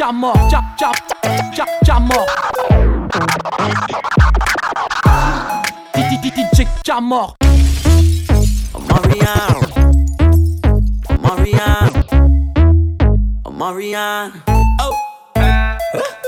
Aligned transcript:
Jamor, 0.00 0.32
Jam, 0.48 0.64
Jam, 0.78 0.94
Jam, 1.52 1.68
Jamor. 1.84 2.26
DJ 5.92 6.64
Jamor. 6.82 7.34
Marianne, 8.88 9.60
Marianne, 11.20 12.04
Marianne. 13.52 14.32
Oh, 14.80 14.96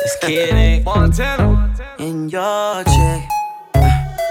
this 0.00 0.16
kid 0.22 0.54
ain't 0.54 0.84
Montana. 0.86 1.70
In 1.98 2.30
your 2.30 2.84
check, 2.84 3.28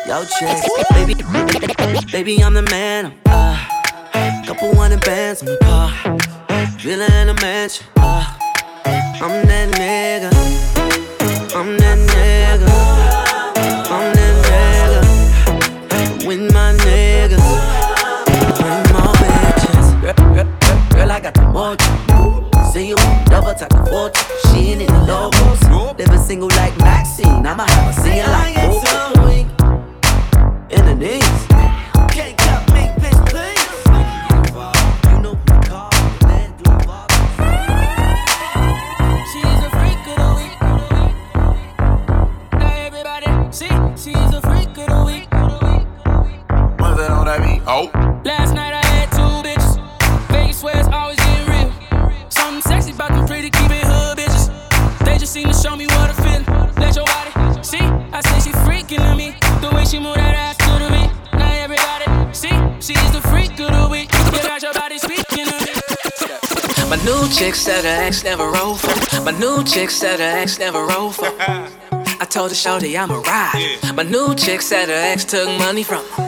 your 0.07 0.25
check, 0.25 0.65
baby, 0.95 1.13
baby, 2.11 2.43
I'm 2.43 2.55
the 2.55 2.63
man. 2.71 3.13
Uh, 3.27 3.55
couple 4.47 4.73
hundred 4.75 5.01
bands 5.01 5.43
on 5.43 5.45
the 5.45 5.57
car, 5.61 5.91
villa 6.79 7.05
in 7.21 7.29
a 7.29 7.35
mansion. 7.35 7.85
Uh, 7.97 8.33
I'm 9.19 9.47
that 9.47 9.69
nigga, 9.71 10.29
I'm 11.55 11.77
that 11.79 11.97
nigga, 11.97 12.69
I'm 13.89 14.13
that 14.13 14.35
nigga. 14.45 15.01
With 16.27 16.53
my 16.53 16.73
niggas, 16.85 17.47
bring 18.59 18.83
more 18.93 19.15
bitches. 19.17 19.87
Girl, 20.93 21.11
I 21.11 21.19
got 21.19 21.33
the 21.33 21.41
mojo. 21.41 21.91
See 22.71 22.89
you, 22.89 22.95
double 23.25 23.55
tap 23.55 23.69
the 23.69 23.83
fortune. 23.89 24.23
She 24.51 24.71
ain't 24.71 24.81
in 24.81 24.87
the 24.87 24.99
logos. 25.05 25.63
Living 25.97 26.19
single 26.19 26.49
like 26.49 26.77
Maxine. 26.77 27.45
I'ma 27.45 27.65
have 27.65 27.95
her 27.95 28.01
singing 28.03 28.23
like 28.27 28.56
What's 47.27 47.39
that 47.39 47.43
on 47.43 47.59
that 47.67 47.91
beat? 47.91 48.23
Oh. 48.23 48.23
Last 48.23 48.55
night 48.55 48.71
I 48.71 48.85
had 48.87 49.11
two 49.11 49.43
bitches. 49.43 49.75
Vegas 50.31 50.59
swear 50.59 50.77
it's 50.79 50.87
always 50.87 51.17
getting 51.17 51.51
real. 51.51 51.73
Something 52.29 52.61
sexy 52.61 52.93
about 52.93 53.09
them 53.09 53.27
pretty 53.27 53.49
keeping 53.49 53.83
hood 53.83 54.17
bitches. 54.17 54.47
They 55.03 55.17
just 55.17 55.33
seem 55.33 55.47
to 55.47 55.53
show 55.53 55.75
me 55.75 55.87
what 55.87 56.07
I 56.07 56.15
feel. 56.23 56.41
Let 56.79 56.95
your 56.95 57.03
body 57.03 57.63
see. 57.63 57.83
I 58.15 58.21
say 58.21 58.39
she 58.47 58.55
freaking 58.63 59.03
to 59.03 59.13
me. 59.13 59.35
The 59.59 59.75
way 59.75 59.83
she 59.83 59.99
move 59.99 60.15
that 60.15 60.35
ass 60.39 60.55
to 60.55 60.71
the 60.79 60.87
beat. 60.87 61.11
Now 61.37 61.51
everybody 61.51 62.07
see, 62.33 62.55
she's 62.79 63.11
the 63.11 63.19
freak 63.27 63.59
of 63.59 63.75
the 63.75 63.89
week. 63.91 64.07
You 64.31 64.39
got 64.47 64.63
your 64.63 64.73
body 64.73 64.97
speaking 64.97 65.51
to 65.51 65.57
me. 65.67 65.75
My 66.87 66.95
new 67.03 67.27
chick 67.27 67.55
said 67.55 67.83
her 67.83 68.07
ex 68.07 68.23
never 68.23 68.47
roll 68.47 68.75
for. 68.75 69.21
My 69.21 69.35
new 69.37 69.65
chick 69.65 69.89
said 69.89 70.21
her 70.21 70.39
ex 70.39 70.59
never 70.59 70.85
roll 70.85 71.11
for. 71.11 71.27
I 72.23 72.25
told 72.29 72.51
her 72.51 72.55
shorty 72.55 72.97
I'm 72.97 73.11
a 73.11 73.19
ride. 73.19 73.79
My 73.95 74.03
new 74.03 74.33
chick 74.33 74.61
said 74.61 74.87
her 74.87 75.11
ex 75.11 75.25
took 75.25 75.49
money 75.59 75.83
from 75.83 76.05
her. 76.11 76.26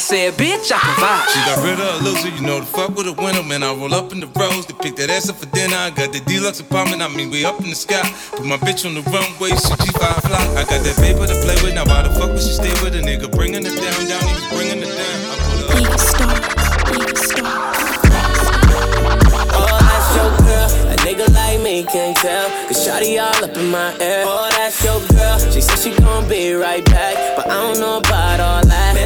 I 0.00 0.02
said, 0.02 0.32
bitch, 0.32 0.72
I 0.72 0.80
provide. 0.80 1.28
She 1.28 1.40
got 1.44 1.60
rid 1.60 1.76
of 1.76 2.00
a 2.00 2.04
loser, 2.08 2.32
you 2.32 2.40
know 2.40 2.60
the 2.60 2.64
fuck 2.64 2.96
with 2.96 3.06
a 3.06 3.12
winner, 3.12 3.42
man. 3.42 3.62
I 3.62 3.74
roll 3.74 3.92
up 3.92 4.12
in 4.12 4.20
the 4.20 4.28
Rolls 4.28 4.64
to 4.72 4.74
pick 4.74 4.96
that 4.96 5.10
ass 5.10 5.28
up 5.28 5.36
for 5.36 5.44
dinner. 5.52 5.76
I 5.76 5.90
got 5.90 6.10
the 6.14 6.20
deluxe 6.20 6.58
apartment, 6.58 7.02
I 7.02 7.08
mean, 7.08 7.28
we 7.28 7.44
up 7.44 7.60
in 7.60 7.68
the 7.68 7.76
sky. 7.76 8.00
Put 8.32 8.46
my 8.46 8.56
bitch 8.56 8.88
on 8.88 8.94
the 8.96 9.04
runway, 9.12 9.52
she 9.60 9.76
G5 9.76 10.24
fly. 10.24 10.40
I 10.56 10.64
got 10.64 10.80
that 10.80 10.96
paper 10.96 11.26
to 11.28 11.36
play 11.44 11.52
with, 11.60 11.74
now 11.74 11.84
why 11.84 12.00
the 12.00 12.08
fuck 12.16 12.32
would 12.32 12.40
she 12.40 12.48
stay 12.48 12.72
with 12.80 12.96
a 12.96 13.04
nigga? 13.04 13.28
Bringing 13.30 13.60
it 13.60 13.76
down, 13.76 14.00
down, 14.08 14.24
he 14.24 14.32
was 14.40 14.48
bringing 14.48 14.80
it 14.80 14.88
down. 14.88 15.20
I 15.20 15.36
pull 15.44 15.68
up. 15.68 15.76
Big 15.76 15.92
stars, 16.00 16.48
big 16.96 17.12
stars. 17.20 18.00
Oh, 19.52 19.76
that's 19.84 20.08
your 20.16 20.32
girl. 20.48 20.68
A 20.88 20.96
nigga 21.04 21.28
like 21.34 21.60
me 21.60 21.84
can't 21.84 22.16
tell. 22.16 22.48
Cause 22.68 22.88
Shotty 22.88 23.20
all 23.20 23.44
up 23.44 23.52
in 23.52 23.68
my 23.68 23.92
ear. 24.00 24.24
Oh, 24.24 24.48
that's 24.48 24.80
your 24.82 24.96
girl. 25.12 25.36
She 25.52 25.60
said 25.60 25.76
she 25.76 25.92
gon' 26.00 26.26
be 26.26 26.54
right 26.54 26.84
back. 26.86 27.36
But 27.36 27.52
I 27.52 27.60
don't 27.60 27.78
know 27.78 27.98
about 27.98 28.40
all 28.40 28.64
that. 28.64 28.99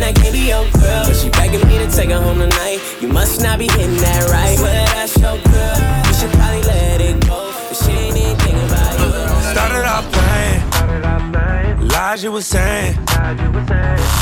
Must 3.24 3.40
not 3.40 3.58
be 3.58 3.66
hitting 3.66 3.96
that 3.96 4.22
right. 4.28 4.58
Swear 4.58 4.86
that's 4.94 5.16
your 5.16 5.36
girl. 5.48 5.76
You 6.06 6.12
should 6.18 6.32
probably 6.36 6.62
let 6.72 7.00
it 7.00 7.16
go. 7.26 7.40
But 7.68 7.76
she 7.82 7.92
ain't 7.92 8.16
even 8.16 8.36
thinking 8.36 8.66
about 8.68 8.92
you. 9.00 9.10
Started 9.54 9.84
off 9.94 10.06
playing, 10.16 11.88
lies 11.88 12.22
you 12.22 12.32
were 12.32 12.42
saying. 12.42 12.94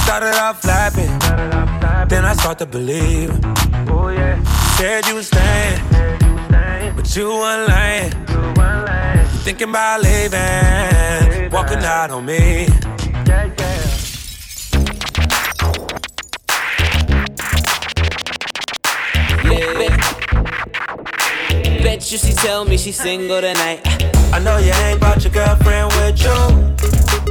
Started 0.05 0.35
off 0.45 0.63
flapping, 0.63 1.13
then 2.09 2.25
I 2.25 2.35
start 2.35 2.59
to 2.59 2.67
believe. 2.67 3.31
Said 4.77 5.07
you 5.09 5.15
was 5.17 5.27
staying, 5.27 5.79
but 6.97 7.07
you 7.17 7.27
weren't 7.29 7.69
lying. 7.69 8.13
Thinking 9.45 9.71
about 9.71 10.01
leaving, 10.03 11.51
walking 11.51 11.83
out 11.97 12.11
on 12.13 12.25
me. 12.25 12.69
You 22.13 22.19
she 22.19 22.33
tell 22.35 22.65
me 22.67 22.77
she's 22.77 22.97
single 22.97 23.41
tonight. 23.41 23.81
I 24.35 24.39
know 24.39 24.59
you 24.59 24.73
ain't 24.85 25.01
brought 25.01 25.25
your 25.25 25.33
girlfriend 25.33 25.89
with 25.97 26.21
you. 26.21 26.37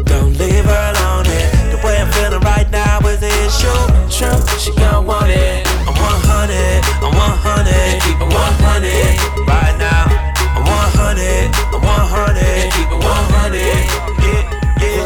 Don't 0.06 0.34
leave 0.40 0.66
her 0.66 0.94
alone 0.96 1.26
here. 1.26 1.52
The 1.70 1.78
way 1.86 2.02
I'm 2.02 2.10
feeling 2.12 2.42
right 2.42 2.70
now 2.72 2.98
is 3.06 3.20
the 3.20 3.30
issue. 3.46 3.70
True, 4.10 4.34
she 4.58 4.74
gon' 4.74 5.06
want 5.06 5.30
it. 5.30 5.68
I'm 5.86 5.94
100, 5.94 6.82
I'm 6.98 7.14
100, 7.14 8.02
keep 8.02 8.18
it 8.18 8.26
100 8.26 9.46
right 9.46 9.78
now. 9.78 10.10
I'm 10.58 10.66
100, 10.66 11.54
I'm 11.78 11.86
100, 11.86 12.74
keep 12.74 12.90
it 12.90 12.98
100. 12.98 13.54
Yeah, 13.54 14.42
yeah. 14.82 15.06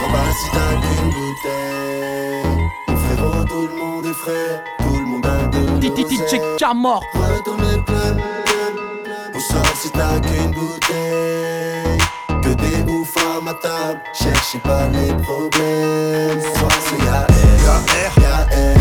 Maman, 0.00 0.32
si 0.32 0.48
t'as 0.48 0.80
une 0.96 1.12
bouteille, 1.12 2.40
mon 2.88 2.96
frérot, 2.96 3.44
tout 3.44 3.66
le 3.68 3.74
monde 3.76 4.06
est 4.06 4.14
frère, 4.14 4.64
tout 4.78 4.96
le 4.98 5.04
monde 5.04 5.26
a 5.26 5.28
de 5.78 5.88
DJ 5.88 6.40
Jamor. 6.58 7.04
Si 9.80 9.90
t'as 9.90 10.20
qu'une 10.20 10.50
bouteille. 10.50 11.98
Que 12.42 12.48
des 12.48 12.90
oufs 12.90 13.16
à 13.16 13.40
ma 13.40 13.54
table, 13.54 14.00
cherchez 14.12 14.58
pas 14.58 14.88
les 14.88 15.12
problèmes. 15.22 16.40
Soir 16.56 16.72
c'est 16.84 17.04
y'a 17.04 17.20
R, 17.20 17.62
y'a 17.64 17.76
R, 17.78 18.14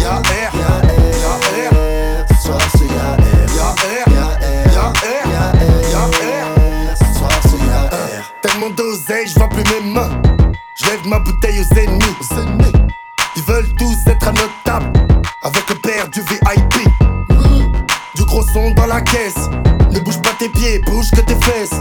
y'a 0.02 0.16
R, 0.16 0.24
y'a 0.32 1.36
R. 1.60 2.26
Ce 2.28 2.36
soir 2.46 2.60
c'est 2.74 2.88
y'a 2.88 3.10
R, 3.16 3.50
y'a 3.56 3.70
R, 3.70 4.12
y'a 4.14 4.28
R, 4.28 4.68
y'a 4.74 4.88
R, 4.90 5.64
y'a 5.92 6.04
R. 6.06 7.18
Soir 7.18 7.38
c'est 7.44 7.64
y'a 7.66 7.82
R. 7.84 8.34
Tellement 8.42 8.72
d'oseille, 8.72 9.28
je 9.28 9.36
vois 9.36 9.50
plus 9.50 9.64
mes 9.64 9.92
mains. 9.92 10.22
Je 10.76 10.86
lève 10.86 11.06
ma 11.08 11.20
bouteille 11.20 11.60
aux 11.62 11.78
ennemis. 11.78 12.04
Ils 13.36 13.44
veulent 13.44 13.74
tous 13.78 13.98
être 14.08 14.28
à 14.28 14.32
notre 14.32 14.64
table, 14.66 14.92
avec 15.44 15.70
le 15.70 15.76
père 15.76 16.10
du 16.10 16.22
VIP. 16.22 16.90
Du 18.16 18.26
gros 18.26 18.44
son 18.54 18.72
dans 18.72 18.88
la 18.88 19.02
caisse. 19.02 19.50
Ne 19.92 20.00
bouge 20.02 20.22
pas 20.22 20.29
tes 20.40 20.50
pieds, 20.50 20.80
bouge 20.80 21.12
que 21.12 21.20
tes 21.22 21.36
fesses. 21.46 21.74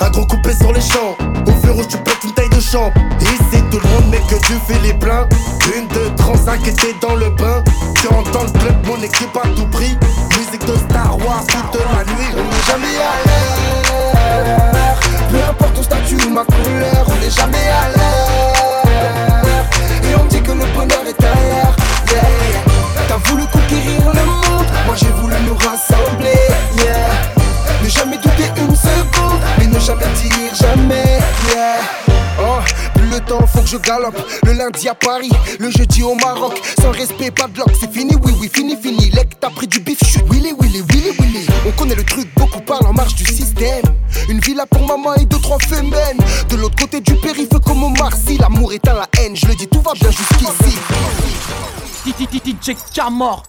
Un 0.00 0.10
gros 0.10 0.26
coupé 0.26 0.54
sur 0.54 0.72
les 0.72 0.80
champs. 0.80 1.16
Au 1.46 1.50
feu 1.64 1.70
rouge, 1.70 1.88
tu 1.88 1.98
pètes 1.98 2.24
une 2.24 2.32
taille 2.32 2.48
de 2.48 2.60
champ. 2.60 2.90
Ici, 3.20 3.62
tout 3.70 3.78
le 3.78 3.88
monde 3.90 4.10
met 4.10 4.20
que 4.20 4.40
tu 4.46 4.54
fais 4.66 4.78
les 4.82 4.94
pleins. 4.94 5.28
Une, 5.76 5.86
deux, 5.88 6.10
35 6.16 6.66
et 6.66 6.72
t'es 6.72 6.94
dans 7.00 7.14
le 7.14 7.28
bain. 7.30 7.62
Tu 8.00 8.08
rentres 8.08 8.30
dans 8.32 8.44
le 8.44 8.50
club, 8.50 8.86
mon 8.86 8.96
équipe 8.96 9.36
à 9.36 9.46
tout 9.54 9.66
prix. 9.66 9.96
Musique 10.36 10.64
de 10.64 10.76
Star 10.76 11.18
Wars 11.18 11.44
toute 11.46 11.80
la 11.94 12.04
nuit. 12.04 12.32
On 12.32 12.42
n'est 12.42 12.66
jamais 12.66 12.96
à 12.96 13.12
l'air. 13.26 15.00
Peu 15.30 15.38
importe 15.48 15.74
ton 15.74 15.82
statut 15.82 16.18
ou 16.26 16.30
ma 16.30 16.44
couleur, 16.44 17.06
je 33.72 33.78
galope. 33.78 34.20
Le 34.44 34.52
lundi 34.52 34.88
à 34.88 34.94
Paris, 34.94 35.30
le 35.58 35.70
jeudi 35.70 36.02
au 36.02 36.14
Maroc. 36.14 36.60
Sans 36.80 36.90
respect, 36.90 37.30
pas 37.30 37.48
de 37.48 37.58
lock, 37.58 37.70
c'est 37.78 37.90
fini, 37.90 38.14
oui, 38.22 38.32
oui, 38.38 38.50
fini, 38.52 38.76
fini. 38.76 39.10
Lec, 39.10 39.40
t'as 39.40 39.50
pris 39.50 39.66
du 39.66 39.80
bif, 39.80 39.98
je 40.00 40.10
suis 40.10 40.22
Willy, 40.30 40.52
Willy, 40.60 40.82
Willy, 40.90 41.10
Willy. 41.18 41.46
On 41.66 41.70
connaît 41.72 41.94
le 41.94 42.04
truc, 42.04 42.28
beaucoup 42.36 42.60
parlent 42.60 42.86
en 42.86 42.92
marche 42.92 43.14
du 43.14 43.24
système. 43.24 43.84
Une 44.28 44.40
villa 44.40 44.66
pour 44.66 44.86
maman 44.86 45.14
et 45.14 45.24
deux, 45.24 45.38
trois 45.38 45.58
femelles. 45.58 46.18
De 46.50 46.56
l'autre 46.56 46.76
côté 46.76 47.00
du 47.00 47.14
périph' 47.16 47.48
comme 47.64 47.82
au 47.82 47.88
Marcy, 47.88 48.36
l'amour 48.38 48.72
éteint 48.72 48.94
la 48.94 49.08
haine. 49.18 49.34
Je 49.34 49.46
le 49.46 49.54
dis, 49.54 49.68
tout 49.68 49.80
va 49.80 49.92
bien 49.94 50.10
jusqu'ici. 50.10 50.78
DJ 52.04 52.76
Jamor. 52.94 53.42